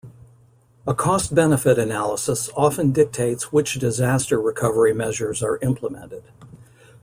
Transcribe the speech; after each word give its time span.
A 0.87 0.95
cost-benefit 0.95 1.77
analysis 1.77 2.49
often 2.57 2.91
dictates 2.91 3.51
which 3.53 3.75
disaster 3.75 4.41
recovery 4.41 4.95
measures 4.95 5.43
are 5.43 5.59
implemented. 5.61 6.23